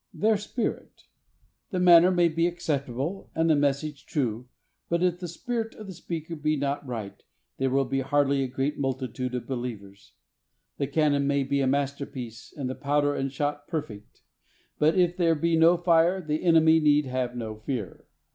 [0.15, 1.03] Their spirit.
[1.69, 4.47] The manner may be ac ceptable and the message true,
[4.89, 7.21] but if the spirit of the speaker be not right
[7.57, 10.13] there will hardly be a "great multitude" of believers.
[10.79, 14.23] The cannon may be a masterpiece and the powder and shot perfect,
[14.79, 18.07] but if there be no fire, the enemy need have no fear.